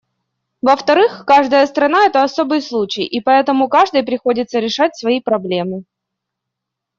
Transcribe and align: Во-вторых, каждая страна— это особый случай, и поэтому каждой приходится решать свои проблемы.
Во-вторых, 0.63 1.25
каждая 1.27 1.67
страна— 1.67 2.05
это 2.07 2.23
особый 2.23 2.63
случай, 2.63 3.03
и 3.03 3.21
поэтому 3.21 3.69
каждой 3.69 4.01
приходится 4.01 4.57
решать 4.57 4.97
свои 4.97 5.21
проблемы. 5.21 5.83